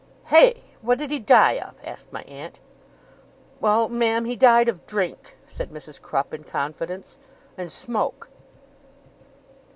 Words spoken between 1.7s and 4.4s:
asked my aunt. 'Well, ma'am, he